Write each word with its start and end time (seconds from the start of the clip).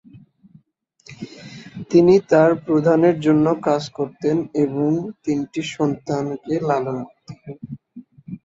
তিনি 1.91 2.15
তার 2.29 2.51
প্রধানের 2.65 3.15
জন্য 3.19 3.45
কাজ 3.67 3.83
করতেন 3.97 4.35
এবং 4.63 4.89
তিনটি 5.23 5.61
সন্তানকে 5.73 6.53
লালন 6.69 6.97
করতেন। 7.07 7.55